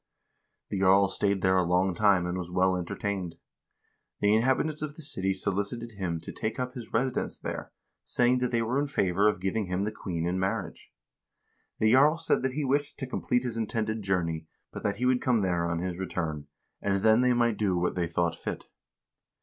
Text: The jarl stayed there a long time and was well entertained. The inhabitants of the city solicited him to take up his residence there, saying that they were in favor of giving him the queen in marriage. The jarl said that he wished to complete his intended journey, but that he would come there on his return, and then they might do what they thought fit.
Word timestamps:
The 0.69 0.79
jarl 0.79 1.09
stayed 1.09 1.43
there 1.43 1.57
a 1.57 1.63
long 1.63 1.93
time 1.93 2.25
and 2.25 2.35
was 2.35 2.49
well 2.49 2.75
entertained. 2.75 3.35
The 4.19 4.33
inhabitants 4.33 4.81
of 4.81 4.95
the 4.95 5.03
city 5.03 5.31
solicited 5.31 5.91
him 5.91 6.19
to 6.21 6.31
take 6.31 6.59
up 6.59 6.73
his 6.73 6.91
residence 6.91 7.37
there, 7.37 7.71
saying 8.03 8.39
that 8.39 8.49
they 8.49 8.63
were 8.63 8.79
in 8.79 8.87
favor 8.87 9.29
of 9.29 9.39
giving 9.39 9.67
him 9.67 9.83
the 9.83 9.91
queen 9.91 10.25
in 10.25 10.39
marriage. 10.39 10.91
The 11.77 11.91
jarl 11.91 12.17
said 12.17 12.41
that 12.41 12.53
he 12.53 12.65
wished 12.65 12.97
to 12.97 13.05
complete 13.05 13.43
his 13.43 13.57
intended 13.57 14.01
journey, 14.01 14.47
but 14.73 14.81
that 14.81 14.95
he 14.95 15.05
would 15.05 15.21
come 15.21 15.41
there 15.43 15.69
on 15.69 15.77
his 15.77 15.99
return, 15.99 16.47
and 16.81 17.03
then 17.03 17.21
they 17.21 17.33
might 17.33 17.57
do 17.57 17.77
what 17.77 17.93
they 17.93 18.07
thought 18.07 18.33
fit. 18.33 18.65